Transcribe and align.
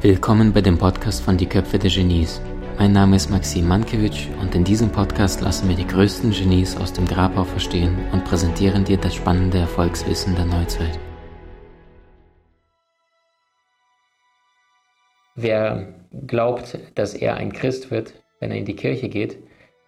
Willkommen 0.00 0.54
bei 0.54 0.62
dem 0.62 0.78
Podcast 0.78 1.22
von 1.22 1.36
Die 1.36 1.44
Köpfe 1.44 1.78
der 1.78 1.90
Genies. 1.90 2.40
Mein 2.78 2.92
Name 2.92 3.16
ist 3.16 3.28
Maxim 3.28 3.68
Mankewitsch 3.68 4.28
und 4.40 4.54
in 4.54 4.64
diesem 4.64 4.88
Podcast 4.90 5.42
lassen 5.42 5.68
wir 5.68 5.76
die 5.76 5.86
größten 5.86 6.30
Genies 6.30 6.78
aus 6.78 6.94
dem 6.94 7.04
Grabau 7.04 7.44
verstehen 7.44 7.94
und 8.12 8.24
präsentieren 8.24 8.84
dir 8.84 8.96
das 8.96 9.14
spannende 9.14 9.58
Erfolgswissen 9.58 10.34
der 10.34 10.46
Neuzeit. 10.46 10.98
Wer 15.34 15.92
glaubt, 16.26 16.78
dass 16.94 17.12
er 17.12 17.36
ein 17.36 17.52
Christ 17.52 17.90
wird, 17.90 18.14
wenn 18.40 18.50
er 18.50 18.56
in 18.56 18.64
die 18.64 18.76
Kirche 18.76 19.10
geht, 19.10 19.36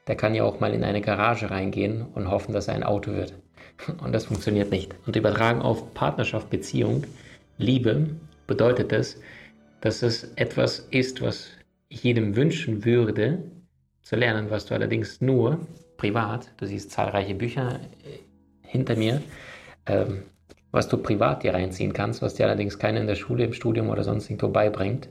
der 0.07 0.17
kann 0.17 0.35
ja 0.35 0.45
auch 0.45 0.61
mal 0.61 0.75
in 0.75 0.85
eine 0.85 1.01
Garage 1.01 1.51
reingehen 1.51 2.03
und 2.15 2.31
hoffen, 2.31 2.53
dass 2.53 2.69
er 2.69 2.75
ein 2.75 2.83
Auto 2.83 3.13
wird. 3.13 3.35
Und 4.05 4.13
das 4.13 4.27
funktioniert 4.27 4.71
nicht. 4.71 4.95
Und 5.07 5.17
übertragen 5.17 5.61
auf 5.61 5.95
Partnerschaft, 5.95 6.49
Beziehung, 6.51 7.05
Liebe 7.59 8.07
bedeutet 8.47 8.93
das, 8.93 9.17
dass 9.81 10.03
es 10.03 10.33
etwas 10.37 10.79
ist, 10.91 11.23
was 11.23 11.49
ich 11.89 12.05
jedem 12.05 12.37
wünschen 12.37 12.85
würde, 12.85 13.43
zu 14.03 14.17
lernen, 14.17 14.51
was 14.51 14.67
du 14.67 14.75
allerdings 14.75 15.21
nur 15.21 15.59
privat, 15.97 16.51
du 16.59 16.67
siehst 16.67 16.91
zahlreiche 16.91 17.35
Bücher 17.35 17.81
äh, 18.05 18.19
hinter 18.63 18.97
mir, 18.97 19.23
ähm, 19.87 20.23
was 20.73 20.89
du 20.89 20.99
privat 20.99 21.43
dir 21.43 21.55
reinziehen 21.55 21.93
kannst, 21.93 22.21
was 22.21 22.35
dir 22.35 22.47
allerdings 22.47 22.79
keiner 22.79 23.01
in 23.01 23.07
der 23.07 23.15
Schule, 23.15 23.45
im 23.45 23.53
Studium 23.53 23.89
oder 23.89 24.05
sonst 24.05 24.29
irgendwo 24.29 24.49
beibringt. 24.49 25.09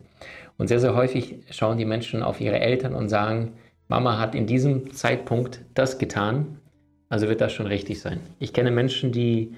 Und 0.58 0.68
sehr, 0.68 0.80
sehr 0.80 0.96
häufig 0.96 1.40
schauen 1.50 1.78
die 1.78 1.86
Menschen 1.86 2.22
auf 2.22 2.40
ihre 2.42 2.60
Eltern 2.60 2.94
und 2.94 3.10
sagen, 3.10 3.54
Mama 3.94 4.18
hat 4.18 4.34
in 4.34 4.48
diesem 4.48 4.92
Zeitpunkt 4.92 5.62
das 5.76 6.00
getan, 6.00 6.58
also 7.10 7.30
wird 7.30 7.42
das 7.42 7.54
schon 7.54 7.68
richtig 7.68 8.02
sein. 8.02 8.22
Ich 8.40 8.52
kenne 8.52 8.72
Menschen, 8.72 9.12
die 9.12 9.54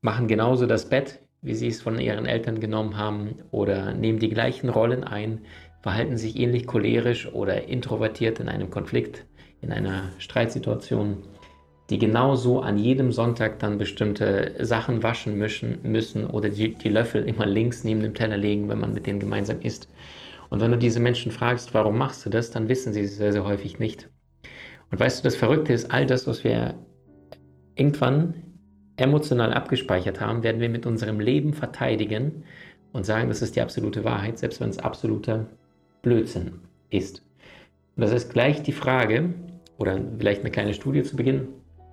machen 0.00 0.26
genauso 0.26 0.66
das 0.66 0.88
Bett, 0.88 1.20
wie 1.40 1.54
sie 1.54 1.68
es 1.68 1.82
von 1.82 2.00
ihren 2.00 2.26
Eltern 2.26 2.58
genommen 2.58 2.96
haben 2.96 3.36
oder 3.52 3.94
nehmen 3.94 4.18
die 4.18 4.28
gleichen 4.28 4.70
Rollen 4.70 5.04
ein, 5.04 5.42
verhalten 5.82 6.16
sich 6.16 6.36
ähnlich 6.36 6.66
cholerisch 6.66 7.32
oder 7.32 7.68
introvertiert 7.68 8.40
in 8.40 8.48
einem 8.48 8.70
Konflikt, 8.70 9.24
in 9.60 9.70
einer 9.70 10.10
Streitsituation, 10.18 11.18
die 11.88 12.00
genauso 12.00 12.62
an 12.62 12.78
jedem 12.78 13.12
Sonntag 13.12 13.60
dann 13.60 13.78
bestimmte 13.78 14.56
Sachen 14.62 15.04
waschen 15.04 15.38
müssen, 15.38 15.78
müssen 15.84 16.26
oder 16.26 16.48
die, 16.48 16.74
die 16.74 16.88
Löffel 16.88 17.22
immer 17.22 17.46
links 17.46 17.84
neben 17.84 18.00
dem 18.00 18.14
Teller 18.14 18.36
legen, 18.36 18.68
wenn 18.68 18.80
man 18.80 18.94
mit 18.94 19.06
denen 19.06 19.20
gemeinsam 19.20 19.60
isst. 19.60 19.88
Und 20.50 20.60
wenn 20.60 20.70
du 20.70 20.78
diese 20.78 21.00
Menschen 21.00 21.32
fragst, 21.32 21.74
warum 21.74 21.98
machst 21.98 22.24
du 22.24 22.30
das, 22.30 22.50
dann 22.50 22.68
wissen 22.68 22.92
sie 22.92 23.00
es 23.00 23.16
sehr, 23.16 23.32
sehr 23.32 23.44
häufig 23.44 23.78
nicht. 23.78 24.08
Und 24.90 25.00
weißt 25.00 25.20
du, 25.20 25.24
das 25.24 25.36
Verrückte 25.36 25.72
ist, 25.72 25.90
all 25.90 26.06
das, 26.06 26.26
was 26.26 26.44
wir 26.44 26.74
irgendwann 27.74 28.34
emotional 28.96 29.52
abgespeichert 29.52 30.20
haben, 30.20 30.42
werden 30.42 30.60
wir 30.60 30.68
mit 30.68 30.86
unserem 30.86 31.20
Leben 31.20 31.52
verteidigen 31.52 32.44
und 32.92 33.04
sagen, 33.04 33.28
das 33.28 33.42
ist 33.42 33.56
die 33.56 33.60
absolute 33.60 34.04
Wahrheit, 34.04 34.38
selbst 34.38 34.60
wenn 34.60 34.70
es 34.70 34.78
absoluter 34.78 35.46
Blödsinn 36.02 36.60
ist. 36.90 37.22
Und 37.96 38.02
das 38.02 38.12
ist 38.12 38.32
gleich 38.32 38.62
die 38.62 38.72
Frage, 38.72 39.34
oder 39.78 40.00
vielleicht 40.18 40.40
eine 40.40 40.50
kleine 40.50 40.74
Studie 40.74 41.02
zu 41.02 41.16
Beginn. 41.16 41.48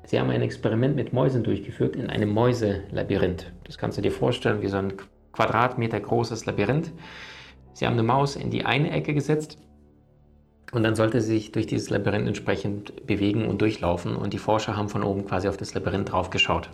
Sie 0.05 0.19
haben 0.19 0.29
ein 0.29 0.41
Experiment 0.41 0.95
mit 0.95 1.13
Mäusen 1.13 1.43
durchgeführt 1.43 1.95
in 1.95 2.09
einem 2.09 2.29
Mäuselabyrinth. 2.29 3.51
Das 3.63 3.77
kannst 3.77 3.97
du 3.97 4.01
dir 4.01 4.11
vorstellen 4.11 4.61
wie 4.61 4.67
so 4.67 4.77
ein 4.77 4.93
Quadratmeter 5.31 5.99
großes 5.99 6.45
Labyrinth. 6.45 6.91
Sie 7.73 7.85
haben 7.85 7.93
eine 7.93 8.03
Maus 8.03 8.35
in 8.35 8.49
die 8.49 8.65
eine 8.65 8.91
Ecke 8.91 9.13
gesetzt 9.13 9.57
und 10.71 10.83
dann 10.83 10.95
sollte 10.95 11.21
sie 11.21 11.33
sich 11.33 11.51
durch 11.51 11.67
dieses 11.67 11.89
Labyrinth 11.89 12.27
entsprechend 12.27 13.05
bewegen 13.05 13.47
und 13.47 13.61
durchlaufen. 13.61 14.15
Und 14.15 14.33
die 14.33 14.39
Forscher 14.39 14.75
haben 14.75 14.89
von 14.89 15.03
oben 15.03 15.25
quasi 15.25 15.47
auf 15.47 15.57
das 15.57 15.73
Labyrinth 15.73 16.11
drauf 16.11 16.29
geschaut. 16.29 16.69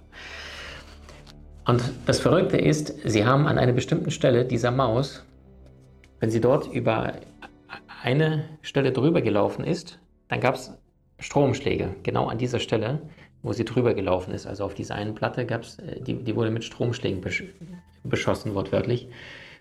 Und 1.66 1.82
das 2.06 2.20
Verrückte 2.20 2.58
ist, 2.58 2.96
sie 3.04 3.26
haben 3.26 3.46
an 3.46 3.58
einer 3.58 3.74
bestimmten 3.74 4.12
Stelle 4.12 4.46
dieser 4.46 4.72
Maus, 4.72 5.26
wenn 6.20 6.32
sie 6.32 6.42
dort 6.42 6.72
über 6.74 7.14
eine 8.02 8.46
Stelle 8.62 8.92
drüber 8.92 9.22
gelaufen 9.22 9.64
ist, 9.64 10.00
dann 10.30 10.40
gab 10.40 10.56
es 10.56 10.72
Stromschläge, 11.20 11.96
genau 12.04 12.28
an 12.28 12.38
dieser 12.38 12.60
Stelle, 12.60 13.02
wo 13.42 13.54
sie 13.54 13.66
drüber 13.66 13.94
gelaufen 13.94 14.34
ist. 14.34 14.48
Also 14.48 14.64
auf 14.64 14.74
dieser 14.74 14.96
einen 14.96 15.16
Platte 15.16 15.46
gab 15.46 15.64
es, 15.64 15.80
äh, 15.80 16.02
die, 16.02 16.16
die 16.16 16.36
wurde 16.36 16.52
mit 16.52 16.64
Stromschlägen 16.64 17.22
besch 17.22 17.44
beschossen, 18.04 18.56
wortwörtlich, 18.56 19.10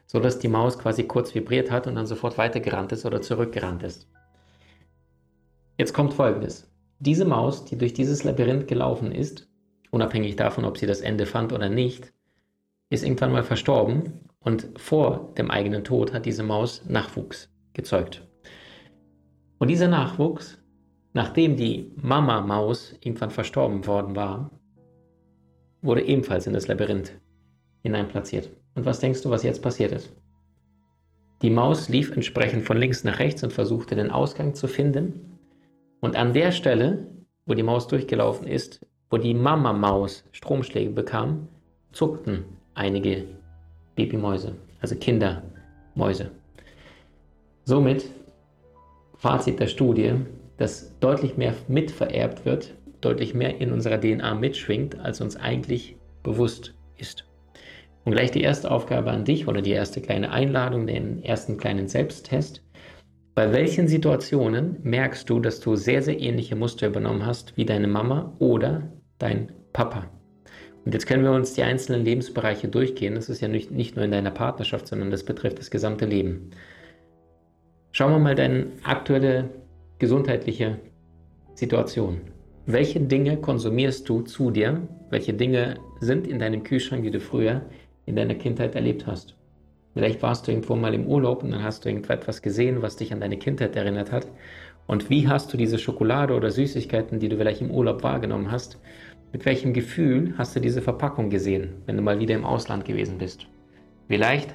sodass 0.08 0.38
die 0.38 0.48
Maus 0.48 0.78
quasi 0.78 1.04
kurz 1.04 1.34
vibriert 1.34 1.70
hat 1.70 1.86
und 1.86 1.94
dann 1.94 2.06
sofort 2.06 2.38
weitergerannt 2.38 2.92
ist 2.92 3.04
oder 3.04 3.20
zurückgerannt 3.20 3.82
ist. 3.82 4.08
Jetzt 5.76 5.92
kommt 5.92 6.14
Folgendes. 6.14 6.69
Diese 6.98 7.26
Maus, 7.26 7.66
die 7.66 7.76
durch 7.76 7.92
dieses 7.92 8.24
Labyrinth 8.24 8.66
gelaufen 8.66 9.12
ist, 9.12 9.48
unabhängig 9.91 10.34
davon, 10.34 10.64
ob 10.64 10.78
sie 10.78 10.86
das 10.86 11.02
Ende 11.02 11.26
fand 11.26 11.52
oder 11.52 11.68
nicht, 11.68 12.12
ist 12.91 13.04
irgendwann 13.04 13.32
mal 13.32 13.44
verstorben 13.44 14.20
und 14.41 14.70
vor 14.76 15.34
dem 15.36 15.50
eigenen 15.50 15.84
Tod 15.84 16.14
hat 16.14 16.24
diese 16.24 16.42
Maus 16.42 16.82
Nachwuchs 16.86 17.50
gezeugt. 17.74 18.26
Und 19.58 19.68
dieser 19.68 19.88
Nachwuchs, 19.88 20.58
nachdem 21.12 21.56
die 21.56 21.92
Mama-Maus 21.97 22.94
irgendwann 23.00 23.30
verstorben 23.30 23.86
worden 23.86 24.16
war, 24.16 24.50
wurde 25.82 26.02
ebenfalls 26.02 26.47
in 26.47 26.54
das 26.54 26.66
Labyrinth 26.66 27.12
hineinplatziert. 27.82 28.48
Und 28.74 28.86
was 28.86 29.00
denkst 29.00 29.22
du, 29.22 29.30
was 29.30 29.42
jetzt 29.42 29.62
passiert 29.62 29.92
ist? 29.92 30.12
Die 31.42 31.50
Maus 31.50 31.88
lief 31.88 32.10
entsprechend 32.12 32.64
von 32.64 32.76
links 32.76 33.04
nach 33.04 33.18
rechts 33.18 33.42
und 33.44 33.52
versuchte 33.52 33.94
den 33.94 34.10
Ausgang 34.10 34.54
zu 34.54 34.66
finden 34.66 35.38
und 36.00 36.16
an 36.16 36.32
der 36.32 36.52
Stelle, 36.52 37.06
wo 37.46 37.54
die 37.54 37.62
Maus 37.62 37.88
durchgelaufen 37.88 38.46
ist, 38.46 38.84
wo 39.10 39.16
die 39.16 39.34
Mama-Maus 39.34 40.24
Stromschläge 40.32 40.90
bekam, 40.90 41.48
zuckten 41.92 42.44
einige 42.74 43.24
Babymäuse, 43.94 44.54
also 44.80 44.96
Kindermäuse. 44.96 46.30
Somit, 47.64 48.10
Fazit 49.16 49.58
der 49.58 49.66
Studie, 49.66 50.14
dass 50.58 50.98
deutlich 51.00 51.36
mehr 51.36 51.54
mitvererbt 51.66 52.44
wird, 52.44 52.74
deutlich 53.00 53.34
mehr 53.34 53.60
in 53.60 53.72
unserer 53.72 54.00
DNA 54.00 54.34
mitschwingt, 54.34 54.98
als 55.00 55.20
uns 55.20 55.36
eigentlich 55.36 55.96
bewusst 56.22 56.74
ist. 56.96 57.28
Und 58.08 58.14
gleich 58.14 58.30
die 58.30 58.41
erste 58.41 58.70
Aufgabe 58.70 59.10
an 59.10 59.26
dich 59.26 59.48
oder 59.48 59.60
die 59.60 59.72
erste 59.72 60.00
kleine 60.00 60.32
Einladung, 60.32 60.86
den 60.86 61.22
ersten 61.22 61.58
kleinen 61.58 61.88
Selbsttest. 61.88 62.62
Bei 63.34 63.52
welchen 63.52 63.86
Situationen 63.86 64.78
merkst 64.82 65.28
du, 65.28 65.41
dass 65.41 65.60
du 65.60 65.76
sehr, 65.76 66.00
sehr 66.00 66.18
ähnliche 66.18 66.56
Muster 66.56 66.86
übernommen 66.86 67.26
hast 67.26 67.58
wie 67.58 67.66
deine 67.66 67.86
Mama 67.86 68.34
oder 68.38 68.91
dein 69.18 69.52
Papa? 69.74 70.06
Und 70.86 70.94
jetzt 70.94 71.06
können 71.06 71.22
wir 71.22 71.32
uns 71.32 71.52
die 71.52 71.62
einzelnen 71.62 72.02
Lebensbereiche 72.02 72.68
durchgehen. 72.68 73.14
Das 73.14 73.28
ist 73.28 73.42
ja 73.42 73.48
nicht, 73.48 73.72
nicht 73.72 73.94
nur 73.94 74.06
in 74.06 74.10
deiner 74.10 74.30
Partnerschaft, 74.30 74.86
sondern 74.86 75.10
das 75.10 75.22
betrifft 75.22 75.58
das 75.58 75.70
gesamte 75.70 76.06
Leben. 76.06 76.52
Schauen 77.91 78.12
wir 78.12 78.20
mal 78.20 78.34
deine 78.34 78.68
aktuelle 78.84 79.50
gesundheitliche 79.98 80.78
Situation. 81.52 82.22
Welche 82.64 83.00
Dinge 83.00 83.36
konsumierst 83.36 84.08
du 84.08 84.22
zu 84.22 84.50
dir? 84.50 84.88
Welche 85.10 85.34
Dinge 85.34 85.74
sind 86.00 86.26
in 86.26 86.38
deinem 86.38 86.62
Kühlschrank, 86.62 87.02
die 87.02 87.10
du 87.10 87.20
früher 87.20 87.66
in 88.08 88.16
deiner 88.16 88.34
Kindheit 88.34 88.74
erlebt 88.74 89.06
hast? 89.06 89.34
Vielleicht 89.94 90.22
warst 90.22 90.46
du 90.46 90.52
irgendwo 90.52 90.76
mal 90.76 90.94
im 90.94 91.06
Urlaub 91.06 91.42
und 91.42 91.50
dann 91.50 91.62
hast 91.62 91.84
du 91.84 91.88
irgendetwas 91.88 92.42
gesehen, 92.42 92.82
was 92.82 92.96
dich 92.96 93.12
an 93.12 93.20
deine 93.20 93.36
Kindheit 93.36 93.74
erinnert 93.76 94.12
hat. 94.12 94.26
Und 94.86 95.10
wie 95.10 95.28
hast 95.28 95.52
du 95.52 95.56
diese 95.56 95.78
Schokolade 95.78 96.34
oder 96.34 96.50
Süßigkeiten, 96.50 97.18
die 97.18 97.28
du 97.28 97.36
vielleicht 97.36 97.60
im 97.60 97.70
Urlaub 97.70 98.02
wahrgenommen 98.02 98.50
hast, 98.50 98.78
mit 99.32 99.44
welchem 99.44 99.72
Gefühl 99.72 100.34
hast 100.38 100.56
du 100.56 100.60
diese 100.60 100.82
Verpackung 100.82 101.30
gesehen, 101.30 101.74
wenn 101.86 101.97
du 101.97 102.02
mal 102.02 102.20
wieder 102.20 102.34
im 102.34 102.44
Ausland 102.44 102.84
gewesen 102.84 103.18
bist? 103.18 103.47
Vielleicht, 104.06 104.54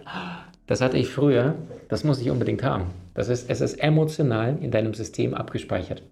das 0.65 0.81
hatte 0.81 0.97
ich 0.97 1.09
früher, 1.09 1.55
das 1.89 2.03
muss 2.03 2.21
ich 2.21 2.31
unbedingt 2.31 2.63
haben. 2.63 2.85
Das 3.13 3.29
ist, 3.29 3.49
es 3.49 3.61
ist 3.61 3.75
emotional 3.75 4.57
in 4.61 4.71
deinem 4.71 4.93
System 4.93 5.33
abgespeichert. 5.33 6.03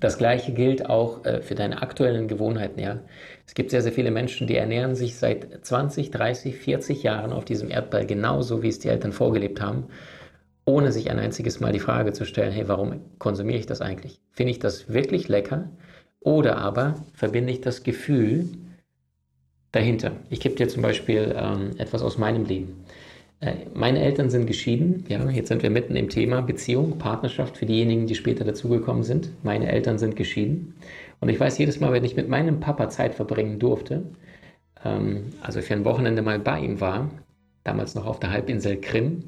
Das 0.00 0.18
gleiche 0.18 0.52
gilt 0.52 0.88
auch 0.88 1.24
äh, 1.24 1.40
für 1.40 1.54
deine 1.54 1.80
aktuellen 1.82 2.28
Gewohnheiten. 2.28 2.80
Ja? 2.80 3.00
Es 3.46 3.54
gibt 3.54 3.70
sehr, 3.70 3.82
sehr 3.82 3.92
viele 3.92 4.10
Menschen, 4.10 4.46
die 4.46 4.56
ernähren 4.56 4.94
sich 4.94 5.16
seit 5.16 5.64
20, 5.64 6.10
30, 6.10 6.56
40 6.56 7.02
Jahren 7.02 7.32
auf 7.32 7.44
diesem 7.44 7.70
Erdball 7.70 8.06
genauso, 8.06 8.62
wie 8.62 8.68
es 8.68 8.78
die 8.78 8.88
Eltern 8.88 9.12
vorgelebt 9.12 9.60
haben, 9.60 9.84
ohne 10.64 10.92
sich 10.92 11.10
ein 11.10 11.18
einziges 11.18 11.60
Mal 11.60 11.72
die 11.72 11.78
Frage 11.78 12.12
zu 12.12 12.24
stellen, 12.24 12.52
hey, 12.52 12.68
warum 12.68 13.00
konsumiere 13.18 13.58
ich 13.58 13.66
das 13.66 13.80
eigentlich? 13.80 14.20
Finde 14.32 14.50
ich 14.50 14.58
das 14.58 14.92
wirklich 14.92 15.28
lecker? 15.28 15.70
Oder 16.20 16.58
aber 16.58 16.96
verbinde 17.14 17.52
ich 17.52 17.60
das 17.60 17.82
Gefühl 17.84 18.48
dahinter? 19.70 20.12
Ich 20.28 20.40
gebe 20.40 20.56
dir 20.56 20.68
zum 20.68 20.82
Beispiel 20.82 21.34
ähm, 21.36 21.70
etwas 21.78 22.02
aus 22.02 22.18
meinem 22.18 22.44
Leben. 22.44 22.84
Äh, 23.40 23.66
meine 23.74 24.00
Eltern 24.00 24.30
sind 24.30 24.46
geschieden. 24.46 25.04
Ja, 25.08 25.28
jetzt 25.30 25.48
sind 25.48 25.62
wir 25.62 25.70
mitten 25.70 25.96
im 25.96 26.08
Thema 26.08 26.40
Beziehung, 26.40 26.98
Partnerschaft 26.98 27.58
für 27.58 27.66
diejenigen, 27.66 28.06
die 28.06 28.14
später 28.14 28.44
dazugekommen 28.44 29.02
sind. 29.02 29.30
Meine 29.44 29.70
Eltern 29.70 29.98
sind 29.98 30.16
geschieden. 30.16 30.74
Und 31.20 31.28
ich 31.28 31.38
weiß 31.38 31.58
jedes 31.58 31.80
Mal, 31.80 31.92
wenn 31.92 32.04
ich 32.04 32.16
mit 32.16 32.28
meinem 32.28 32.60
Papa 32.60 32.88
Zeit 32.88 33.14
verbringen 33.14 33.58
durfte, 33.58 34.04
ähm, 34.84 35.32
also 35.42 35.60
für 35.60 35.74
ein 35.74 35.84
Wochenende 35.84 36.22
mal 36.22 36.38
bei 36.38 36.60
ihm 36.60 36.80
war, 36.80 37.10
damals 37.64 37.94
noch 37.94 38.06
auf 38.06 38.20
der 38.20 38.30
Halbinsel 38.30 38.80
Krim, 38.80 39.24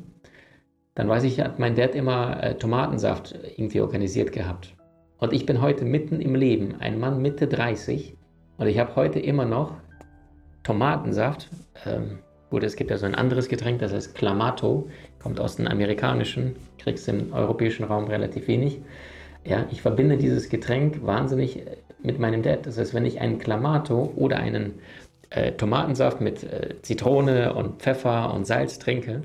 dann 0.95 1.09
weiß 1.09 1.25
ich, 1.25 1.41
hat 1.41 1.59
mein 1.59 1.77
Dad 1.77 1.95
immer 1.95 2.43
äh, 2.43 2.55
Tomatensaft 2.57 3.35
irgendwie 3.57 3.81
organisiert 3.81 4.33
gehabt. 4.33 4.75
Und 5.19 5.33
ich 5.33 5.47
bin 5.47 5.61
heute 5.61 5.85
mitten 5.85 6.21
im 6.21 6.35
Leben, 6.35 6.77
ein 6.81 6.99
Mann 6.99 7.21
Mitte 7.21 7.47
30, 7.47 8.17
Und 8.57 8.67
ich 8.67 8.79
habe 8.79 8.97
heute 8.97 9.21
immer 9.21 9.45
noch 9.45 9.75
Tomatensaft. 10.63 11.51
Ähm, 11.87 12.19
gut, 12.51 12.63
es 12.63 12.77
gibt 12.77 12.91
ja 12.91 12.99
so 12.99 13.07
ein 13.07 13.15
anderes 13.15 13.49
Getränk, 13.49 13.81
das 13.81 13.93
heißt 13.93 14.15
Clamato, 14.15 14.89
kommt 15.19 15.41
aus 15.41 15.57
dem 15.57 15.67
amerikanischen, 15.67 16.57
kriegst 16.79 17.09
im 17.09 17.33
europäischen 17.33 17.85
Raum 17.85 18.07
relativ 18.07 18.49
wenig. 18.49 18.81
Ja, 19.45 19.67
ich 19.71 19.83
verbinde 19.83 20.17
dieses 20.17 20.49
Getränk 20.49 21.05
wahnsinnig 21.07 21.63
mit 22.03 22.19
meinem 22.19 22.43
Dad. 22.43 22.67
Das 22.67 22.79
heißt, 22.79 22.95
wenn 22.95 23.07
ich 23.07 23.21
einen 23.21 23.39
Clamato 23.39 24.13
oder 24.17 24.39
einen 24.39 24.75
äh, 25.31 25.53
Tomatensaft 25.53 26.21
mit 26.21 26.45
äh, 26.45 26.77
Zitrone 26.83 27.55
und 27.55 27.83
Pfeffer 27.83 28.33
und 28.35 28.47
Salz 28.47 28.79
trinke, 28.79 29.23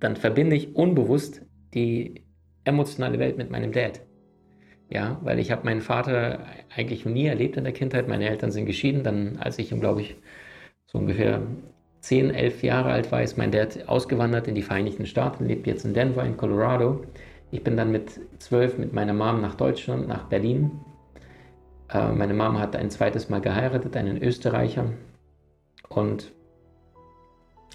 dann 0.00 0.16
verbinde 0.16 0.56
ich 0.56 0.74
unbewusst 0.74 1.42
die 1.74 2.24
emotionale 2.64 3.18
Welt 3.18 3.38
mit 3.38 3.50
meinem 3.50 3.72
Dad. 3.72 4.00
Ja, 4.90 5.18
weil 5.22 5.38
ich 5.38 5.50
habe 5.50 5.64
meinen 5.64 5.80
Vater 5.80 6.46
eigentlich 6.74 7.06
nie 7.06 7.26
erlebt 7.26 7.56
in 7.56 7.64
der 7.64 7.72
Kindheit. 7.72 8.08
Meine 8.08 8.28
Eltern 8.28 8.50
sind 8.50 8.66
geschieden. 8.66 9.04
Dann, 9.04 9.38
als 9.38 9.58
ich, 9.58 9.70
glaube 9.70 10.02
ich, 10.02 10.16
so 10.86 10.98
ungefähr 10.98 11.40
10, 12.02 12.30
11 12.30 12.64
Jahre 12.64 12.90
alt 12.90 13.12
war, 13.12 13.22
ist 13.22 13.38
mein 13.38 13.52
Dad 13.52 13.88
ausgewandert 13.88 14.48
in 14.48 14.56
die 14.56 14.62
Vereinigten 14.62 15.06
Staaten, 15.06 15.46
lebt 15.46 15.68
jetzt 15.68 15.84
in 15.84 15.94
Denver, 15.94 16.24
in 16.24 16.36
Colorado. 16.36 17.04
Ich 17.52 17.62
bin 17.62 17.76
dann 17.76 17.92
mit 17.92 18.20
12 18.40 18.78
mit 18.78 18.92
meiner 18.92 19.12
Mom 19.12 19.40
nach 19.40 19.54
Deutschland, 19.54 20.08
nach 20.08 20.24
Berlin. 20.24 20.72
Äh, 21.92 22.10
meine 22.10 22.34
Mom 22.34 22.58
hat 22.58 22.74
ein 22.74 22.90
zweites 22.90 23.28
Mal 23.28 23.40
geheiratet, 23.40 23.96
einen 23.96 24.20
Österreicher. 24.20 24.86
Und 25.88 26.32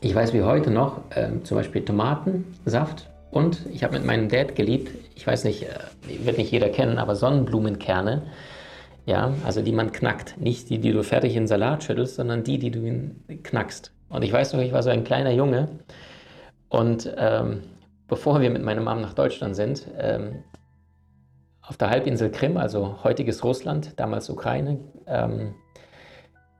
ich 0.01 0.13
weiß 0.13 0.33
wie 0.33 0.43
heute 0.43 0.71
noch, 0.71 0.99
äh, 1.11 1.29
zum 1.43 1.55
Beispiel 1.55 1.85
Tomatensaft 1.85 3.09
und 3.31 3.65
ich 3.71 3.85
habe 3.85 3.97
mit 3.97 4.05
meinem 4.05 4.27
Dad 4.27 4.55
geliebt, 4.55 4.91
ich 5.15 5.25
weiß 5.25 5.45
nicht, 5.45 5.63
äh, 5.63 6.25
wird 6.25 6.37
nicht 6.37 6.51
jeder 6.51 6.69
kennen, 6.69 6.97
aber 6.97 7.15
Sonnenblumenkerne. 7.15 8.23
Ja, 9.05 9.33
also 9.45 9.61
die 9.61 9.71
man 9.71 9.93
knackt. 9.93 10.35
Nicht 10.37 10.69
die, 10.69 10.79
die 10.79 10.91
du 10.91 11.01
fertig 11.01 11.37
in 11.37 11.47
Salat 11.47 11.85
schüttelst, 11.85 12.15
sondern 12.15 12.43
die, 12.43 12.59
die 12.59 12.71
du 12.71 12.81
knackst. 13.41 13.93
Und 14.09 14.23
ich 14.23 14.31
weiß 14.31 14.53
noch, 14.53 14.61
ich 14.61 14.73
war 14.73 14.83
so 14.83 14.89
ein 14.89 15.03
kleiner 15.03 15.31
Junge. 15.31 15.67
Und 16.69 17.13
ähm, 17.17 17.63
bevor 18.07 18.41
wir 18.41 18.49
mit 18.49 18.63
meiner 18.63 18.81
Mom 18.81 19.01
nach 19.01 19.13
Deutschland 19.13 19.55
sind, 19.55 19.87
ähm, 19.97 20.43
auf 21.61 21.77
der 21.77 21.89
Halbinsel 21.89 22.31
Krim, 22.31 22.57
also 22.57 23.03
heutiges 23.03 23.43
Russland, 23.43 23.99
damals 23.99 24.29
Ukraine, 24.29 24.79
ähm, 25.05 25.53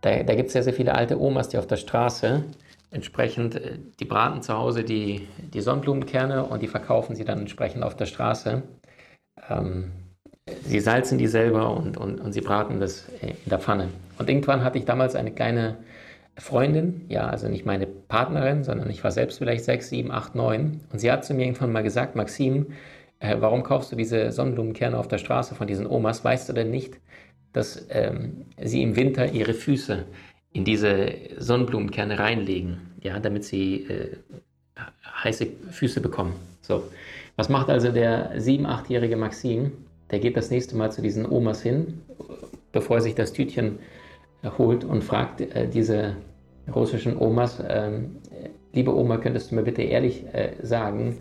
da, 0.01 0.23
da 0.23 0.35
gibt 0.35 0.47
es 0.47 0.53
sehr, 0.53 0.63
sehr 0.63 0.73
viele 0.73 0.94
alte 0.94 1.19
Omas, 1.19 1.49
die 1.49 1.57
auf 1.57 1.67
der 1.67 1.77
Straße 1.77 2.44
entsprechend, 2.91 3.55
äh, 3.55 3.79
die 4.00 4.05
braten 4.05 4.41
zu 4.41 4.53
Hause 4.53 4.83
die, 4.83 5.27
die 5.38 5.61
Sonnenblumenkerne 5.61 6.43
und 6.45 6.61
die 6.61 6.67
verkaufen 6.67 7.15
sie 7.15 7.25
dann 7.25 7.39
entsprechend 7.39 7.83
auf 7.83 7.95
der 7.95 8.05
Straße. 8.05 8.63
Ähm, 9.50 9.91
sie 10.63 10.79
salzen 10.79 11.17
die 11.17 11.27
selber 11.27 11.75
und, 11.75 11.97
und, 11.97 12.19
und 12.19 12.33
sie 12.33 12.41
braten 12.41 12.79
das 12.79 13.07
in 13.21 13.35
der 13.45 13.59
Pfanne. 13.59 13.89
Und 14.17 14.29
irgendwann 14.29 14.63
hatte 14.63 14.77
ich 14.77 14.85
damals 14.85 15.15
eine 15.15 15.31
kleine 15.31 15.77
Freundin, 16.38 17.06
ja, 17.10 17.28
also 17.28 17.48
nicht 17.48 17.66
meine 17.66 17.88
Partnerin, 17.88 18.63
sondern 18.63 18.89
ich 18.89 19.04
war 19.04 19.12
selbst 19.12 19.39
vielleicht 19.39 19.66
sechs, 19.66 19.89
sieben, 19.89 20.12
acht, 20.12 20.36
neun. 20.36 20.81
Und 20.92 21.00
sie 21.00 21.12
hat 21.12 21.25
zu 21.25 21.34
mir 21.34 21.45
irgendwann 21.45 21.72
mal 21.72 21.84
gesagt, 21.84 22.16
Maxim, 22.16 22.68
äh, 23.19 23.38
warum 23.39 23.63
kaufst 23.63 23.92
du 23.92 23.95
diese 23.95 24.31
Sonnenblumenkerne 24.31 24.98
auf 24.98 25.07
der 25.07 25.18
Straße 25.18 25.56
von 25.56 25.68
diesen 25.68 25.88
Omas? 25.88 26.24
Weißt 26.24 26.48
du 26.48 26.54
denn 26.54 26.69
nicht, 26.69 27.00
dass 27.54 27.88
ähm, 27.89 28.45
sie 28.62 28.84
im 28.84 28.95
Winter 28.95 29.31
ihre 29.31 29.54
Füße 29.54 30.06
in 30.54 30.63
diese 30.63 31.13
Sonnenblumenkerne 31.38 32.19
reinlegen, 32.19 32.92
ja, 33.01 33.19
damit 33.19 33.44
sie 33.44 33.86
äh, 33.86 34.18
heiße 35.24 35.48
Füße 35.72 36.01
bekommen. 36.01 36.34
So. 36.62 36.84
Was 37.36 37.50
macht 37.50 37.69
also 37.69 37.92
der 37.92 38.39
sieben-, 38.39 38.66
achtjährige 38.66 39.18
Maxim? 39.18 39.72
Der 40.12 40.19
geht 40.19 40.38
das 40.38 40.51
nächste 40.51 40.75
Mal 40.75 40.92
zu 40.92 41.01
diesen 41.01 41.25
Omas 41.25 41.62
hin, 41.62 42.01
bevor 42.72 42.98
er 42.98 43.01
sich 43.01 43.16
das 43.16 43.34
Tütchen 43.34 43.80
holt 44.57 44.84
und 44.84 45.04
fragt 45.04 45.42
äh, 45.42 45.68
diese 45.68 46.16
russischen 46.74 47.18
Omas, 47.18 47.60
äh, 47.60 47.92
liebe 48.74 48.95
Oma, 48.95 49.18
könntest 49.18 49.51
du 49.51 49.56
mir 49.56 49.63
bitte 49.63 49.81
ehrlich 49.81 50.25
äh, 50.34 50.54
sagen, 50.62 51.18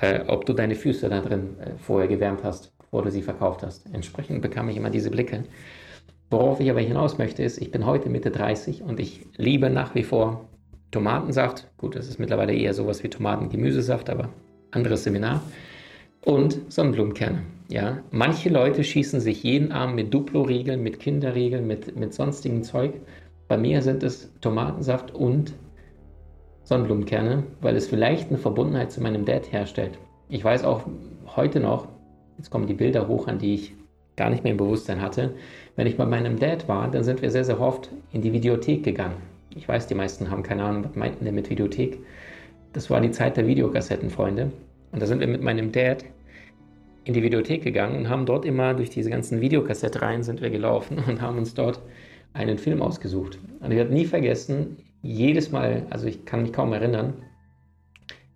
äh, 0.00 0.20
ob 0.26 0.46
du 0.46 0.52
deine 0.52 0.74
Füße 0.74 1.08
da 1.08 1.20
drin 1.20 1.56
äh, 1.60 1.70
vorher 1.78 2.08
gewärmt 2.08 2.44
hast, 2.44 2.76
bevor 2.78 3.02
du 3.02 3.10
sie 3.10 3.22
verkauft 3.22 3.62
hast. 3.62 3.86
Entsprechend 3.92 4.42
bekam 4.42 4.68
ich 4.68 4.76
immer 4.76 4.90
diese 4.90 5.10
Blicke. 5.10 5.44
Worauf 6.30 6.60
ich 6.60 6.70
aber 6.70 6.80
hinaus 6.80 7.18
möchte, 7.18 7.42
ist, 7.42 7.58
ich 7.58 7.70
bin 7.70 7.86
heute 7.86 8.10
Mitte 8.10 8.30
30 8.30 8.82
und 8.82 9.00
ich 9.00 9.26
liebe 9.36 9.70
nach 9.70 9.94
wie 9.94 10.02
vor 10.02 10.48
Tomatensaft. 10.90 11.68
Gut, 11.78 11.96
das 11.96 12.08
ist 12.08 12.18
mittlerweile 12.18 12.54
eher 12.54 12.74
sowas 12.74 13.02
wie 13.02 13.08
Tomatengemüsesaft, 13.08 14.10
aber 14.10 14.28
anderes 14.70 15.04
Seminar. 15.04 15.42
Und 16.28 16.70
Sonnenblumenkerne. 16.70 17.38
Ja, 17.70 18.02
manche 18.10 18.50
Leute 18.50 18.84
schießen 18.84 19.18
sich 19.18 19.42
jeden 19.44 19.72
Abend 19.72 19.96
mit 19.96 20.12
Duplo-Riegeln, 20.12 20.82
mit 20.82 21.00
Kinderriegeln, 21.00 21.66
mit, 21.66 21.96
mit 21.96 22.12
sonstigem 22.12 22.62
Zeug. 22.64 22.92
Bei 23.48 23.56
mir 23.56 23.80
sind 23.80 24.02
es 24.02 24.30
Tomatensaft 24.42 25.14
und 25.14 25.54
Sonnenblumenkerne, 26.64 27.44
weil 27.62 27.76
es 27.76 27.86
vielleicht 27.86 28.28
eine 28.28 28.36
Verbundenheit 28.36 28.92
zu 28.92 29.00
meinem 29.00 29.24
Dad 29.24 29.50
herstellt. 29.50 29.92
Ich 30.28 30.44
weiß 30.44 30.64
auch 30.64 30.82
heute 31.34 31.60
noch, 31.60 31.88
jetzt 32.36 32.50
kommen 32.50 32.66
die 32.66 32.74
Bilder 32.74 33.08
hoch, 33.08 33.26
an 33.26 33.38
die 33.38 33.54
ich 33.54 33.72
gar 34.16 34.28
nicht 34.28 34.44
mehr 34.44 34.50
im 34.50 34.58
Bewusstsein 34.58 35.00
hatte. 35.00 35.32
Wenn 35.76 35.86
ich 35.86 35.96
bei 35.96 36.04
meinem 36.04 36.38
Dad 36.38 36.68
war, 36.68 36.90
dann 36.90 37.04
sind 37.04 37.22
wir 37.22 37.30
sehr, 37.30 37.44
sehr 37.44 37.58
oft 37.58 37.88
in 38.12 38.20
die 38.20 38.34
Videothek 38.34 38.84
gegangen. 38.84 39.16
Ich 39.56 39.66
weiß, 39.66 39.86
die 39.86 39.94
meisten 39.94 40.30
haben 40.30 40.42
keine 40.42 40.64
Ahnung, 40.64 40.84
was 40.84 40.94
meinten 40.94 41.24
der 41.24 41.32
mit 41.32 41.48
Videothek. 41.48 42.00
Das 42.74 42.90
war 42.90 43.00
die 43.00 43.12
Zeit 43.12 43.38
der 43.38 43.46
Videokassetten, 43.46 44.10
Freunde. 44.10 44.52
Und 44.92 45.00
da 45.00 45.06
sind 45.06 45.20
wir 45.20 45.26
mit 45.26 45.42
meinem 45.42 45.72
Dad 45.72 46.04
in 47.08 47.14
die 47.14 47.22
Videothek 47.22 47.64
gegangen 47.64 47.96
und 47.96 48.08
haben 48.10 48.26
dort 48.26 48.44
immer 48.44 48.74
durch 48.74 48.90
diese 48.90 49.08
ganzen 49.08 49.40
Videokassettenreihen 49.40 50.22
sind 50.22 50.42
wir 50.42 50.50
gelaufen 50.50 51.02
und 51.08 51.22
haben 51.22 51.38
uns 51.38 51.54
dort 51.54 51.80
einen 52.34 52.58
Film 52.58 52.82
ausgesucht. 52.82 53.38
Und 53.60 53.70
ich 53.70 53.78
werde 53.78 53.92
nie 53.92 54.04
vergessen, 54.04 54.76
jedes 55.00 55.50
Mal, 55.50 55.86
also 55.90 56.06
ich 56.06 56.26
kann 56.26 56.42
mich 56.42 56.52
kaum 56.52 56.72
erinnern, 56.72 57.14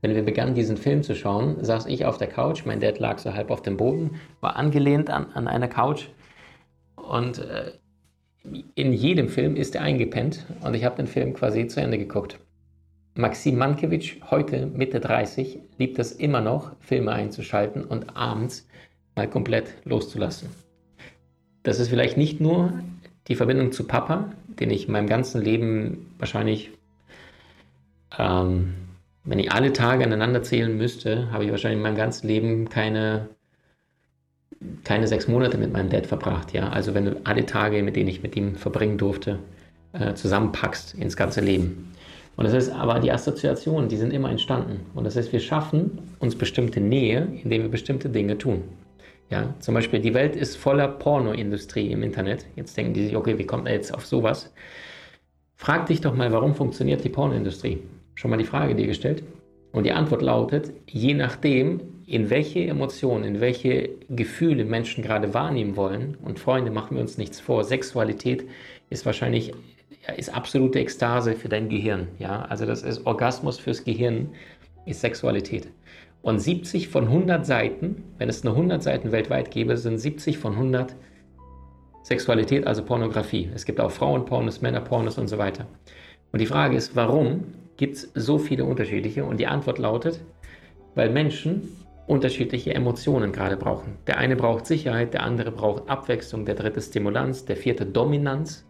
wenn 0.01 0.15
wir 0.15 0.23
begannen, 0.23 0.55
diesen 0.55 0.79
Film 0.79 1.03
zu 1.03 1.15
schauen, 1.15 1.63
saß 1.63 1.87
ich 1.87 2.07
auf 2.07 2.17
der 2.17 2.29
Couch, 2.29 2.65
mein 2.65 2.81
Dad 2.81 2.99
lag 2.99 3.19
so 3.19 3.35
halb 3.35 3.51
auf 3.51 3.63
dem 3.63 3.77
Boden, 3.77 4.21
war 4.41 4.57
angelehnt 4.57 5.11
an, 5.11 5.27
an 5.35 5.47
einer 5.47 5.69
Couch 5.69 6.09
und 6.97 7.39
äh, 7.39 7.73
in 8.75 8.93
jedem 8.93 9.29
Film 9.29 9.55
ist 9.55 9.77
er 9.77 9.83
eingepennt 9.83 10.47
und 10.65 10.75
ich 10.75 10.85
habe 10.85 10.97
den 10.97 11.07
Film 11.07 11.35
quasi 11.35 11.67
zu 11.69 11.81
Ende 11.81 11.99
geguckt. 11.99 12.39
Maxim 13.15 13.59
Mankiewicz, 13.59 14.17
heute 14.31 14.67
Mitte 14.67 15.01
30, 15.01 15.59
liebt 15.79 15.99
es 15.99 16.13
immer 16.13 16.41
noch, 16.41 16.73
Filme 16.81 17.13
einzuschalten 17.13 17.85
und 17.85 18.17
abends 18.17 18.67
mal 19.15 19.29
komplett 19.29 19.75
loszulassen. 19.85 20.49
Das 21.63 21.79
ist 21.79 21.89
vielleicht 21.89 22.17
nicht 22.17 22.41
nur 22.41 22.73
die 23.29 23.35
Verbindung 23.35 23.73
zu 23.73 23.85
Papa, 23.85 24.33
den 24.47 24.71
ich 24.71 24.87
in 24.87 24.93
meinem 24.93 25.09
ganzen 25.09 25.43
Leben 25.43 26.15
wahrscheinlich 26.19 26.71
ähm, 28.19 28.75
wenn 29.25 29.39
ich 29.39 29.53
alle 29.53 29.73
Tage 29.73 30.05
aneinander 30.05 30.43
zählen 30.43 30.77
müsste, 30.77 31.31
habe 31.31 31.45
ich 31.45 31.51
wahrscheinlich 31.51 31.79
in 31.79 31.83
meinem 31.83 31.97
ganzen 31.97 32.27
Leben 32.27 32.69
keine, 32.69 33.29
keine 34.85 35.07
sechs 35.07 35.29
Monate 35.29 35.59
mit 35.59 35.73
meinem 35.73 35.91
Dad 35.91 36.07
verbracht. 36.07 36.53
Ja? 36.53 36.71
Also 36.71 36.95
wenn 36.95 37.05
du 37.05 37.21
alle 37.25 37.47
Tage, 37.47 37.83
mit 37.83 37.95
denen 37.95 38.09
ich 38.09 38.23
mit 38.23 38.37
ihm 38.37 38.57
verbringen 38.57 38.99
durfte, 38.99 39.39
äh, 39.93 40.15
zusammenpackst 40.15 40.95
ins 40.95 41.17
ganze 41.17 41.41
Leben. 41.41 41.92
Und 42.37 42.45
das 42.45 42.55
ist 42.55 42.71
aber 42.71 42.99
die 42.99 43.13
Assoziationen, 43.13 43.89
die 43.89 43.97
sind 43.97 44.13
immer 44.13 44.31
entstanden. 44.31 44.81
Und 44.95 45.05
das 45.05 45.17
heißt, 45.17 45.33
wir 45.33 45.41
schaffen 45.41 45.99
uns 46.19 46.35
bestimmte 46.35 46.81
Nähe, 46.81 47.29
indem 47.43 47.63
wir 47.63 47.69
bestimmte 47.69 48.09
Dinge 48.09 48.39
tun. 48.39 48.63
Ja, 49.31 49.55
zum 49.61 49.75
Beispiel, 49.75 50.01
die 50.01 50.15
Welt 50.15 50.37
ist 50.37 50.57
voller 50.57 50.89
Pornoindustrie 50.89 51.91
im 51.91 52.03
Internet. 52.03 52.47
Jetzt 52.57 52.77
denken 52.77 52.95
die 52.95 53.05
sich, 53.05 53.17
okay, 53.17 53.39
wie 53.39 53.47
kommt 53.47 53.67
er 53.67 53.75
jetzt 53.75 53.95
auf 53.95 54.05
sowas? 54.05 54.53
Frag 55.57 55.87
dich 55.87 56.01
doch 56.01 56.15
mal, 56.15 56.33
warum 56.33 56.55
funktioniert 56.55 57.05
die 57.05 57.09
Pornoindustrie? 57.09 57.79
Schon 58.15 58.31
mal 58.31 58.37
die 58.37 58.45
Frage 58.45 58.75
dir 58.75 58.87
gestellt? 58.87 59.23
Und 59.73 59.85
die 59.85 59.93
Antwort 59.93 60.21
lautet, 60.21 60.73
je 60.87 61.15
nachdem, 61.15 61.81
in 62.07 62.29
welche 62.29 62.67
Emotionen, 62.67 63.25
in 63.25 63.41
welche 63.41 63.89
Gefühle 64.11 64.67
Menschen 64.67 65.03
gerade 65.03 65.33
wahrnehmen 65.33 65.77
wollen, 65.77 66.19
und 66.23 66.39
Freunde, 66.39 66.71
machen 66.71 66.97
wir 66.97 67.01
uns 67.01 67.17
nichts 67.17 67.41
vor, 67.41 67.65
Sexualität 67.65 68.45
ist 68.91 69.07
wahrscheinlich, 69.07 69.53
ja, 70.07 70.15
ist 70.15 70.35
absolute 70.35 70.81
Ekstase 70.81 71.35
für 71.35 71.49
dein 71.49 71.69
Gehirn. 71.69 72.09
Ja? 72.19 72.43
Also 72.43 72.67
das 72.67 72.83
ist 72.83 73.07
Orgasmus 73.07 73.59
fürs 73.59 73.85
Gehirn, 73.85 74.31
ist 74.87 75.01
Sexualität. 75.01 75.69
Und 76.23 76.39
70 76.39 76.89
von 76.89 77.05
100 77.05 77.45
Seiten, 77.45 78.05
wenn 78.19 78.29
es 78.29 78.45
nur 78.45 78.55
100 78.55 78.83
Seiten 78.83 79.13
weltweit 79.13 79.51
gäbe, 79.51 79.77
sind 79.77 79.99
70 79.99 80.39
von 80.39 80.53
100 80.53 80.95
Sexualität, 82.05 82.67
also 82.67 82.85
Pornografie. 82.85 83.51
Es 83.55 83.65
gibt 83.65 83.81
auch 83.81 83.91
Frauenpornos, 83.91 84.61
Männerpornos 84.61 85.19
und 85.19 85.29
so 85.29 85.39
weiter. 85.39 85.67
Und 86.33 86.41
die 86.41 86.47
Frage 86.47 86.77
ist, 86.77 86.97
warum 86.97 87.45
gibt 87.77 87.97
es 87.97 88.11
so 88.15 88.39
viele 88.39 88.65
unterschiedliche? 88.65 89.25
Und 89.25 89.39
die 89.39 89.47
Antwort 89.47 89.79
lautet, 89.79 90.21
weil 90.95 91.11
Menschen 91.11 91.69
unterschiedliche 92.07 92.75
Emotionen 92.75 93.33
gerade 93.33 93.57
brauchen. 93.57 93.97
Der 94.07 94.19
eine 94.19 94.37
braucht 94.37 94.67
Sicherheit, 94.67 95.15
der 95.15 95.23
andere 95.23 95.53
braucht 95.53 95.89
Abwechslung, 95.89 96.45
der 96.45 96.57
dritte 96.57 96.81
Stimulanz, 96.81 97.45
der 97.45 97.57
vierte 97.57 97.87
Dominanz. 97.87 98.65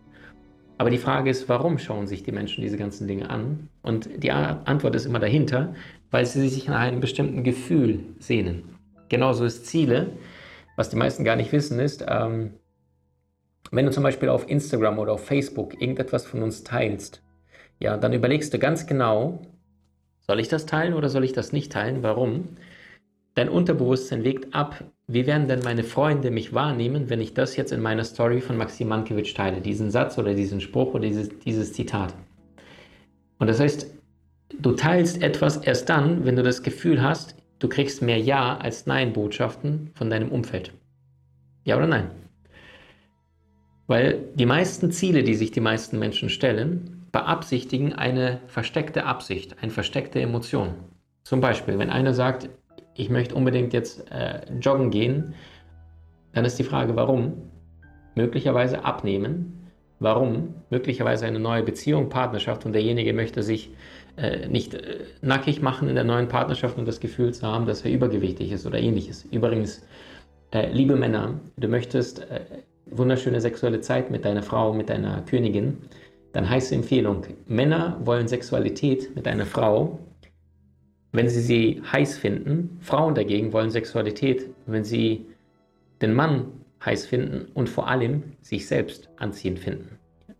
Aber 0.82 0.90
die 0.90 0.98
Frage 0.98 1.30
ist, 1.30 1.48
warum 1.48 1.78
schauen 1.78 2.08
sich 2.08 2.24
die 2.24 2.32
Menschen 2.32 2.60
diese 2.60 2.76
ganzen 2.76 3.06
Dinge 3.06 3.30
an? 3.30 3.68
Und 3.82 4.08
die 4.20 4.32
Antwort 4.32 4.96
ist 4.96 5.06
immer 5.06 5.20
dahinter, 5.20 5.76
weil 6.10 6.26
sie 6.26 6.48
sich 6.48 6.66
nach 6.66 6.80
einem 6.80 6.98
bestimmten 6.98 7.44
Gefühl 7.44 8.00
sehnen. 8.18 8.64
Genauso 9.08 9.44
ist 9.44 9.64
Ziele, 9.66 10.08
was 10.74 10.90
die 10.90 10.96
meisten 10.96 11.22
gar 11.22 11.36
nicht 11.36 11.52
wissen, 11.52 11.78
ist, 11.78 12.04
ähm, 12.08 12.54
Wenn 13.70 13.86
du 13.86 13.92
zum 13.92 14.02
Beispiel 14.02 14.28
auf 14.28 14.50
Instagram 14.50 14.98
oder 14.98 15.12
auf 15.12 15.24
Facebook 15.24 15.80
irgendetwas 15.80 16.26
von 16.26 16.42
uns 16.42 16.64
teilst, 16.64 17.22
ja, 17.78 17.96
dann 17.96 18.12
überlegst 18.12 18.52
du 18.52 18.58
ganz 18.58 18.88
genau, 18.88 19.40
soll 20.18 20.40
ich 20.40 20.48
das 20.48 20.66
teilen 20.66 20.94
oder 20.94 21.08
soll 21.08 21.22
ich 21.22 21.32
das 21.32 21.52
nicht 21.52 21.70
teilen? 21.70 22.02
Warum? 22.02 22.56
Dein 23.34 23.48
Unterbewusstsein 23.48 24.20
legt 24.20 24.54
ab, 24.54 24.84
wie 25.06 25.26
werden 25.26 25.48
denn 25.48 25.60
meine 25.60 25.84
Freunde 25.84 26.30
mich 26.30 26.52
wahrnehmen, 26.52 27.08
wenn 27.08 27.20
ich 27.20 27.32
das 27.32 27.56
jetzt 27.56 27.72
in 27.72 27.80
meiner 27.80 28.04
Story 28.04 28.42
von 28.42 28.58
Maxim 28.58 28.88
Mankiewicz 28.88 29.32
teile, 29.32 29.60
diesen 29.60 29.90
Satz 29.90 30.18
oder 30.18 30.34
diesen 30.34 30.60
Spruch 30.60 30.92
oder 30.92 31.06
dieses, 31.06 31.30
dieses 31.38 31.72
Zitat. 31.72 32.14
Und 33.38 33.46
das 33.46 33.58
heißt, 33.58 33.86
du 34.60 34.72
teilst 34.72 35.22
etwas 35.22 35.56
erst 35.56 35.88
dann, 35.88 36.26
wenn 36.26 36.36
du 36.36 36.42
das 36.42 36.62
Gefühl 36.62 37.02
hast, 37.02 37.36
du 37.58 37.68
kriegst 37.68 38.02
mehr 38.02 38.18
Ja 38.18 38.58
als 38.58 38.86
Nein-Botschaften 38.86 39.90
von 39.94 40.10
deinem 40.10 40.30
Umfeld. 40.30 40.72
Ja 41.64 41.76
oder 41.76 41.86
nein? 41.86 42.10
Weil 43.86 44.24
die 44.34 44.46
meisten 44.46 44.90
Ziele, 44.90 45.22
die 45.22 45.34
sich 45.34 45.50
die 45.50 45.60
meisten 45.60 45.98
Menschen 45.98 46.28
stellen, 46.28 47.06
beabsichtigen 47.12 47.92
eine 47.92 48.40
versteckte 48.46 49.04
Absicht, 49.04 49.56
eine 49.62 49.72
versteckte 49.72 50.20
Emotion. 50.20 50.74
Zum 51.24 51.40
Beispiel, 51.40 51.78
wenn 51.78 51.90
einer 51.90 52.14
sagt, 52.14 52.48
ich 52.94 53.10
möchte 53.10 53.34
unbedingt 53.34 53.72
jetzt 53.72 54.10
äh, 54.10 54.40
joggen 54.60 54.90
gehen, 54.90 55.34
dann 56.32 56.44
ist 56.44 56.58
die 56.58 56.64
Frage, 56.64 56.96
warum? 56.96 57.34
Möglicherweise 58.14 58.84
abnehmen. 58.84 59.70
Warum? 59.98 60.54
Möglicherweise 60.70 61.26
eine 61.26 61.38
neue 61.38 61.62
Beziehung, 61.62 62.08
Partnerschaft 62.08 62.66
und 62.66 62.72
derjenige 62.72 63.12
möchte 63.12 63.42
sich 63.42 63.70
äh, 64.16 64.48
nicht 64.48 64.74
äh, 64.74 65.00
nackig 65.20 65.62
machen 65.62 65.88
in 65.88 65.94
der 65.94 66.04
neuen 66.04 66.28
Partnerschaft 66.28 66.76
und 66.76 66.86
das 66.86 67.00
Gefühl 67.00 67.32
zu 67.32 67.46
haben, 67.46 67.66
dass 67.66 67.84
er 67.84 67.92
übergewichtig 67.92 68.50
ist 68.52 68.66
oder 68.66 68.78
ähnliches. 68.78 69.24
Übrigens, 69.30 69.86
äh, 70.52 70.70
liebe 70.72 70.96
Männer, 70.96 71.40
du 71.56 71.68
möchtest 71.68 72.20
äh, 72.30 72.40
wunderschöne 72.86 73.40
sexuelle 73.40 73.80
Zeit 73.80 74.10
mit 74.10 74.24
deiner 74.24 74.42
Frau, 74.42 74.74
mit 74.74 74.90
deiner 74.90 75.22
Königin, 75.22 75.78
dann 76.32 76.48
heiße 76.48 76.74
Empfehlung, 76.74 77.24
Männer 77.46 77.98
wollen 78.04 78.26
Sexualität 78.26 79.14
mit 79.14 79.28
einer 79.28 79.46
Frau, 79.46 79.98
wenn 81.12 81.28
sie 81.28 81.40
sie 81.40 81.82
heiß 81.92 82.18
finden. 82.18 82.78
Frauen 82.80 83.14
dagegen 83.14 83.52
wollen 83.52 83.70
Sexualität, 83.70 84.48
wenn 84.66 84.84
sie 84.84 85.26
den 86.00 86.14
Mann 86.14 86.46
heiß 86.84 87.06
finden 87.06 87.46
und 87.54 87.68
vor 87.68 87.88
allem 87.88 88.22
sich 88.40 88.66
selbst 88.66 89.08
anziehend 89.16 89.60
finden. 89.60 89.98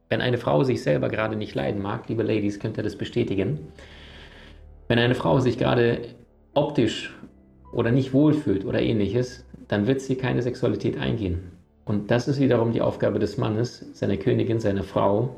Wenn 0.09 0.21
eine 0.21 0.39
Frau 0.39 0.65
sich 0.65 0.83
selber 0.83 1.09
gerade 1.09 1.37
nicht 1.37 1.55
leiden 1.55 1.81
mag, 1.81 2.09
liebe 2.09 2.23
Ladies, 2.23 2.59
könnt 2.59 2.77
ihr 2.77 2.83
das 2.83 2.97
bestätigen. 2.97 3.61
Wenn 4.89 4.99
eine 4.99 5.15
Frau 5.15 5.41
sich 5.41 5.57
gerade 5.57 6.01
optisch 6.55 7.15
oder 7.73 7.91
nicht 7.91 8.13
wohlfühlt 8.13 8.65
oder 8.65 8.83
ähnliches, 8.83 9.47
dann 9.69 9.87
wird 9.87 10.01
sie 10.01 10.17
keine 10.17 10.43
Sexualität 10.43 10.99
eingehen. 10.99 11.53
Und 11.85 12.11
das 12.11 12.29
ist 12.29 12.41
wiederum 12.41 12.73
die 12.73 12.83
Aufgabe 12.83 13.19
des 13.19 13.39
Mannes, 13.39 13.87
seiner 13.95 14.17
Königin, 14.17 14.61
seiner 14.61 14.83
Frau, 14.83 15.37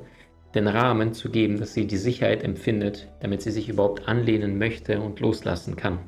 den 0.54 0.68
Rahmen 0.68 1.12
zu 1.12 1.30
geben, 1.30 1.58
dass 1.58 1.74
sie 1.74 1.86
die 1.86 1.96
Sicherheit 1.96 2.42
empfindet, 2.42 3.08
damit 3.20 3.42
sie 3.42 3.50
sich 3.50 3.68
überhaupt 3.68 4.08
anlehnen 4.08 4.58
möchte 4.58 5.00
und 5.00 5.20
loslassen 5.20 5.76
kann. 5.76 5.98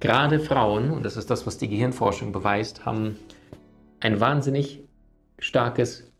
Gerade 0.00 0.40
Frauen, 0.40 0.90
und 0.90 1.04
das 1.04 1.16
ist 1.16 1.30
das, 1.30 1.46
was 1.46 1.58
die 1.58 1.68
Gehirnforschung 1.68 2.32
beweist, 2.32 2.84
haben 2.84 3.16
ein 4.00 4.20
wahnsinnig 4.20 4.80
starkes 5.38 6.10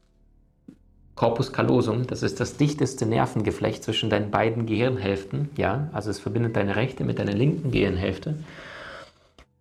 Corpus 1.15 1.53
callosum, 1.53 2.07
das 2.07 2.23
ist 2.23 2.41
das 2.41 2.57
dichteste 2.57 3.07
Nervengeflecht 3.07 3.85
zwischen 3.85 4.09
deinen 4.09 4.31
beiden 4.31 4.67
Gehirnhälften, 4.67 5.51
ja, 5.57 5.89
also 5.93 6.11
es 6.11 6.19
verbindet 6.19 6.57
deine 6.57 6.75
rechte 6.75 7.05
mit 7.05 7.19
deiner 7.19 7.35
linken 7.35 7.71
Gehirnhälfte. 7.71 8.37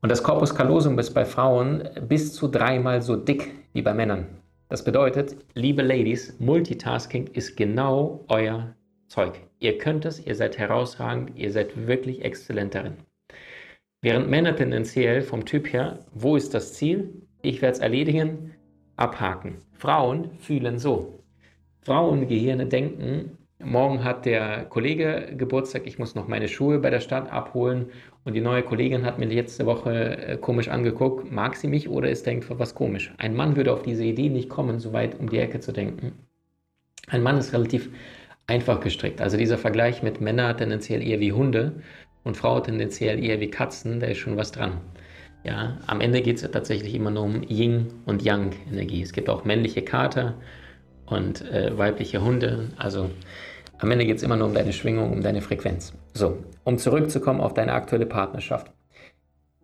Und 0.01 0.09
das 0.09 0.23
Corpus 0.23 0.55
callosum 0.55 0.97
ist 0.97 1.13
bei 1.13 1.25
Frauen 1.25 1.87
bis 2.07 2.33
zu 2.33 2.47
dreimal 2.47 3.01
so 3.01 3.15
dick 3.15 3.53
wie 3.73 3.81
bei 3.81 3.93
Männern. 3.93 4.40
Das 4.71 4.85
bedeutet, 4.85 5.35
liebe 5.53 5.81
Ladies, 5.81 6.39
Multitasking 6.39 7.27
ist 7.33 7.57
genau 7.57 8.23
euer 8.29 8.73
Zeug. 9.07 9.41
Ihr 9.59 9.77
könnt 9.77 10.05
es, 10.05 10.25
ihr 10.25 10.33
seid 10.33 10.57
herausragend, 10.57 11.37
ihr 11.37 11.51
seid 11.51 11.87
wirklich 11.87 12.23
exzellent 12.23 12.73
darin. 12.73 12.93
Während 14.01 14.29
Männer 14.29 14.55
tendenziell 14.55 15.23
vom 15.23 15.43
Typ 15.43 15.73
her, 15.73 16.05
wo 16.13 16.37
ist 16.37 16.53
das 16.53 16.75
Ziel? 16.75 17.27
Ich 17.41 17.61
werde 17.61 17.73
es 17.73 17.79
erledigen, 17.79 18.53
abhaken. 18.95 19.57
Frauen 19.73 20.31
fühlen 20.39 20.79
so. 20.79 21.21
Frauengehirne 21.81 22.65
denken, 22.65 23.39
morgen 23.63 24.03
hat 24.03 24.25
der 24.25 24.65
Kollege 24.65 25.33
Geburtstag, 25.37 25.83
ich 25.85 25.99
muss 25.99 26.15
noch 26.15 26.27
meine 26.27 26.47
Schuhe 26.47 26.79
bei 26.79 26.89
der 26.89 26.99
Stadt 26.99 27.31
abholen 27.31 27.87
und 28.23 28.33
die 28.33 28.41
neue 28.41 28.63
Kollegin 28.63 29.05
hat 29.05 29.19
mir 29.19 29.25
letzte 29.25 29.65
Woche 29.65 30.17
äh, 30.17 30.37
komisch 30.37 30.67
angeguckt, 30.67 31.31
mag 31.31 31.55
sie 31.55 31.67
mich 31.67 31.89
oder 31.89 32.09
ist 32.09 32.25
denkt 32.25 32.45
was 32.49 32.75
komisch. 32.75 33.13
Ein 33.17 33.35
Mann 33.35 33.55
würde 33.55 33.73
auf 33.73 33.83
diese 33.83 34.03
Idee 34.03 34.29
nicht 34.29 34.49
kommen, 34.49 34.79
so 34.79 34.93
weit 34.93 35.19
um 35.19 35.29
die 35.29 35.39
Ecke 35.39 35.59
zu 35.59 35.71
denken. 35.71 36.13
Ein 37.07 37.23
Mann 37.23 37.37
ist 37.37 37.53
relativ 37.53 37.89
einfach 38.47 38.79
gestrickt. 38.79 39.21
Also 39.21 39.37
dieser 39.37 39.57
Vergleich 39.57 40.03
mit 40.03 40.21
Männern 40.21 40.57
tendenziell 40.57 41.01
eher 41.01 41.19
wie 41.19 41.31
Hunde 41.31 41.81
und 42.23 42.37
Frau 42.37 42.59
tendenziell 42.59 43.23
eher 43.23 43.39
wie 43.39 43.49
Katzen, 43.49 43.99
da 43.99 44.07
ist 44.07 44.17
schon 44.17 44.37
was 44.37 44.51
dran. 44.51 44.81
Ja, 45.43 45.79
am 45.87 46.01
Ende 46.01 46.21
geht 46.21 46.41
es 46.41 46.51
tatsächlich 46.51 46.93
immer 46.93 47.09
nur 47.09 47.23
um 47.23 47.43
Yin 47.43 47.87
und 48.05 48.21
Yang 48.21 48.53
Energie. 48.71 49.01
Es 49.01 49.11
gibt 49.11 49.27
auch 49.27 49.43
männliche 49.43 49.81
Kater 49.81 50.35
und 51.07 51.41
äh, 51.49 51.75
weibliche 51.77 52.23
Hunde. 52.23 52.69
Also 52.77 53.09
am 53.81 53.89
Ende 53.89 54.05
geht 54.05 54.17
es 54.17 54.23
immer 54.23 54.37
nur 54.37 54.47
um 54.47 54.53
deine 54.53 54.73
Schwingung, 54.73 55.11
um 55.11 55.23
deine 55.23 55.41
Frequenz. 55.41 55.91
So, 56.13 56.37
um 56.63 56.77
zurückzukommen 56.77 57.41
auf 57.41 57.55
deine 57.55 57.73
aktuelle 57.73 58.05
Partnerschaft. 58.05 58.71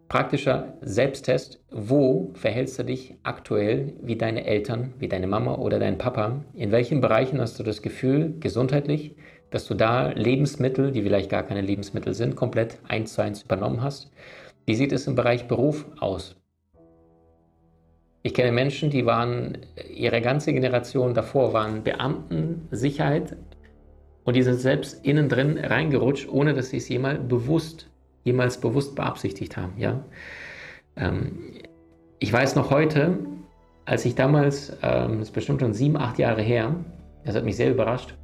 Praktischer 0.09 0.73
Selbsttest, 0.81 1.61
wo 1.69 2.31
verhältst 2.33 2.79
du 2.79 2.83
dich 2.83 3.15
aktuell 3.21 3.93
wie 4.01 4.15
deine 4.15 4.45
Eltern, 4.45 4.93
wie 4.97 5.07
deine 5.07 5.27
Mama 5.27 5.55
oder 5.55 5.77
dein 5.77 5.99
Papa? 5.99 6.43
In 6.55 6.71
welchen 6.71 6.99
Bereichen 6.99 7.39
hast 7.39 7.59
du 7.59 7.63
das 7.63 7.83
Gefühl, 7.83 8.33
gesundheitlich, 8.39 9.15
dass 9.51 9.67
du 9.67 9.75
da 9.75 10.09
Lebensmittel, 10.09 10.91
die 10.91 11.03
vielleicht 11.03 11.29
gar 11.29 11.43
keine 11.43 11.61
Lebensmittel 11.61 12.15
sind, 12.15 12.35
komplett 12.35 12.79
eins 12.87 13.13
zu 13.13 13.21
eins 13.21 13.43
übernommen 13.43 13.83
hast? 13.83 14.11
Wie 14.65 14.75
sieht 14.75 14.93
es 14.93 15.05
im 15.05 15.13
Bereich 15.15 15.47
Beruf 15.47 15.85
aus? 15.99 16.35
Ich 18.23 18.33
kenne 18.33 18.51
Menschen, 18.51 18.89
die 18.89 19.05
waren, 19.05 19.59
ihre 19.93 20.21
ganze 20.21 20.51
Generation 20.53 21.13
davor 21.13 21.53
waren 21.53 21.83
Beamten, 21.83 22.67
Sicherheit, 22.71 23.37
und 24.27 24.35
die 24.35 24.43
sind 24.43 24.59
selbst 24.59 25.05
innen 25.05 25.29
drin 25.29 25.57
reingerutscht, 25.57 26.27
ohne 26.27 26.53
dass 26.53 26.71
sie 26.71 26.77
es 26.77 26.89
jemals 26.89 27.25
bewusst, 27.29 27.89
jemals 28.25 28.59
bewusst 28.59 28.93
beabsichtigt 28.93 29.55
haben. 29.55 29.71
Ja? 29.77 30.03
Ähm, 30.97 31.53
ich 32.19 32.33
weiß 32.33 32.57
noch 32.57 32.69
heute, 32.69 33.19
als 33.85 34.03
ich 34.03 34.15
damals, 34.15 34.71
ähm, 34.83 35.19
das 35.19 35.29
ist 35.29 35.31
bestimmt 35.33 35.61
schon 35.61 35.73
sieben, 35.73 35.95
acht 35.95 36.19
Jahre 36.19 36.41
her, 36.41 36.75
das 37.23 37.37
hat 37.37 37.45
mich 37.45 37.55
sehr 37.55 37.71
überrascht. 37.71 38.15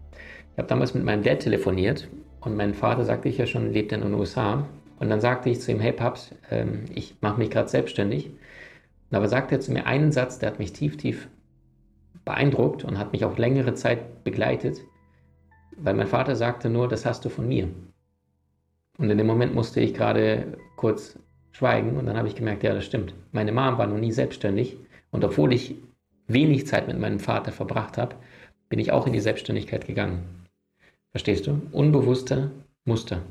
Ich 0.51 0.57
habe 0.57 0.67
damals 0.67 0.93
mit 0.93 1.05
meinem 1.05 1.23
Dad 1.23 1.39
telefoniert 1.39 2.09
und 2.41 2.57
mein 2.57 2.73
Vater, 2.73 3.05
sagte 3.05 3.29
ich 3.29 3.37
ja 3.37 3.45
schon, 3.45 3.71
lebt 3.71 3.93
in 3.93 4.01
den 4.01 4.13
USA. 4.13 4.65
Und 4.99 5.09
dann 5.09 5.21
sagte 5.21 5.49
ich 5.49 5.61
zu 5.61 5.71
ihm, 5.71 5.79
hey 5.79 5.93
Paps, 5.93 6.35
ähm, 6.51 6.83
ich 6.93 7.15
mache 7.21 7.39
mich 7.39 7.49
gerade 7.49 7.69
selbstständig. 7.69 8.29
Und 9.09 9.15
aber 9.15 9.29
sagte 9.29 9.55
er 9.55 9.61
zu 9.61 9.71
mir 9.71 9.87
einen 9.87 10.11
Satz, 10.11 10.37
der 10.37 10.49
hat 10.49 10.59
mich 10.59 10.73
tief, 10.73 10.97
tief 10.97 11.29
beeindruckt 12.25 12.83
und 12.83 12.99
hat 12.99 13.13
mich 13.13 13.23
auch 13.23 13.37
längere 13.37 13.73
Zeit 13.73 14.25
begleitet. 14.25 14.81
Weil 15.77 15.93
mein 15.93 16.07
Vater 16.07 16.35
sagte 16.35 16.69
nur, 16.69 16.87
das 16.87 17.05
hast 17.05 17.25
du 17.25 17.29
von 17.29 17.47
mir. 17.47 17.69
Und 18.97 19.09
in 19.09 19.17
dem 19.17 19.27
Moment 19.27 19.55
musste 19.55 19.79
ich 19.79 19.93
gerade 19.93 20.57
kurz 20.75 21.17
schweigen 21.51 21.97
und 21.97 22.05
dann 22.05 22.17
habe 22.17 22.27
ich 22.27 22.35
gemerkt, 22.35 22.63
ja, 22.63 22.73
das 22.73 22.85
stimmt. 22.85 23.13
Meine 23.31 23.51
Mom 23.51 23.77
war 23.77 23.87
noch 23.87 23.97
nie 23.97 24.11
selbstständig 24.11 24.77
und 25.11 25.23
obwohl 25.23 25.53
ich 25.53 25.75
wenig 26.27 26.67
Zeit 26.67 26.87
mit 26.87 26.99
meinem 26.99 27.19
Vater 27.19 27.51
verbracht 27.51 27.97
habe, 27.97 28.15
bin 28.69 28.79
ich 28.79 28.91
auch 28.91 29.07
in 29.07 29.13
die 29.13 29.19
Selbstständigkeit 29.19 29.85
gegangen. 29.85 30.23
Verstehst 31.11 31.47
du? 31.47 31.61
Unbewusste 31.71 32.51
Muster. 32.85 33.21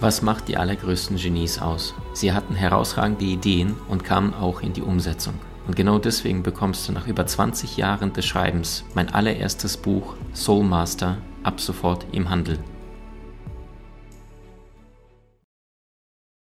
Was 0.00 0.20
macht 0.20 0.48
die 0.48 0.56
allergrößten 0.56 1.16
Genies 1.16 1.60
aus? 1.60 1.94
Sie 2.12 2.32
hatten 2.32 2.54
herausragende 2.54 3.24
Ideen 3.24 3.74
und 3.88 4.04
kamen 4.04 4.34
auch 4.34 4.62
in 4.62 4.72
die 4.72 4.82
Umsetzung. 4.82 5.34
Und 5.66 5.76
genau 5.76 5.98
deswegen 5.98 6.42
bekommst 6.42 6.88
du 6.88 6.92
nach 6.92 7.06
über 7.06 7.24
20 7.24 7.76
Jahren 7.76 8.12
des 8.12 8.26
Schreibens 8.26 8.84
mein 8.94 9.08
allererstes 9.08 9.76
Buch 9.76 10.16
Soul 10.34 10.64
Master 10.64 11.18
ab 11.42 11.60
sofort 11.60 12.06
im 12.12 12.30
Handel. 12.30 12.58